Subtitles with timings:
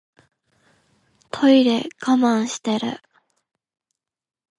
[1.29, 2.99] トイレ我慢してる